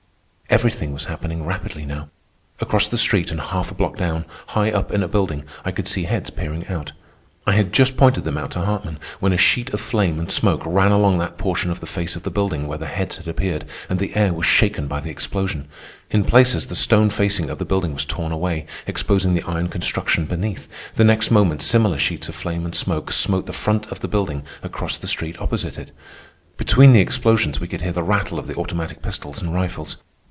Everything 0.49 0.91
was 0.91 1.05
happening 1.05 1.45
rapidly 1.45 1.85
now. 1.85 2.09
Across 2.59 2.89
the 2.89 2.97
street 2.97 3.31
and 3.31 3.39
half 3.39 3.71
a 3.71 3.73
block 3.73 3.95
down, 3.95 4.25
high 4.47 4.69
up 4.69 4.91
in 4.91 5.01
a 5.01 5.07
building, 5.07 5.45
I 5.63 5.71
could 5.71 5.87
see 5.87 6.03
heads 6.03 6.29
peering 6.29 6.67
out. 6.67 6.91
I 7.47 7.53
had 7.53 7.71
just 7.71 7.95
pointed 7.95 8.25
them 8.25 8.37
out 8.37 8.51
to 8.51 8.59
Hartman, 8.65 8.99
when 9.21 9.31
a 9.31 9.37
sheet 9.37 9.69
of 9.69 9.79
flame 9.79 10.19
and 10.19 10.29
smoke 10.29 10.61
ran 10.65 10.91
along 10.91 11.19
that 11.19 11.37
portion 11.37 11.71
of 11.71 11.79
the 11.79 11.87
face 11.87 12.17
of 12.17 12.23
the 12.23 12.29
building 12.29 12.67
where 12.67 12.77
the 12.77 12.87
heads 12.87 13.15
had 13.15 13.29
appeared, 13.29 13.63
and 13.89 13.97
the 13.97 14.13
air 14.13 14.33
was 14.33 14.45
shaken 14.45 14.87
by 14.89 14.99
the 14.99 15.09
explosion. 15.09 15.69
In 16.09 16.25
places 16.25 16.67
the 16.67 16.75
stone 16.75 17.09
facing 17.09 17.49
of 17.49 17.57
the 17.57 17.63
building 17.63 17.93
was 17.93 18.03
torn 18.03 18.33
away, 18.33 18.65
exposing 18.85 19.33
the 19.33 19.43
iron 19.43 19.69
construction 19.69 20.25
beneath. 20.25 20.67
The 20.95 21.05
next 21.05 21.31
moment 21.31 21.61
similar 21.61 21.97
sheets 21.97 22.27
of 22.27 22.35
flame 22.35 22.65
and 22.65 22.75
smoke 22.75 23.13
smote 23.13 23.45
the 23.45 23.53
front 23.53 23.85
of 23.85 24.01
the 24.01 24.09
building 24.09 24.43
across 24.61 24.97
the 24.97 25.07
street 25.07 25.39
opposite 25.39 25.77
it. 25.77 25.93
Between 26.57 26.91
the 26.91 26.99
explosions 26.99 27.61
we 27.61 27.69
could 27.69 27.83
hear 27.83 27.93
the 27.93 28.03
rattle 28.03 28.37
of 28.37 28.47
the 28.47 28.55
automatic 28.57 29.01
pistols 29.01 29.41
and 29.41 29.53
rifles. 29.53 29.95